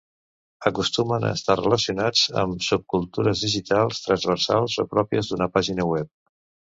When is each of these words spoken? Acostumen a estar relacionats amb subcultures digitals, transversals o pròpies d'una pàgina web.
Acostumen 0.69 1.25
a 1.27 1.33
estar 1.39 1.57
relacionats 1.59 2.23
amb 2.43 2.65
subcultures 2.69 3.43
digitals, 3.47 3.99
transversals 4.07 4.79
o 4.85 4.87
pròpies 4.95 5.31
d'una 5.33 5.49
pàgina 5.59 5.87
web. 5.91 6.11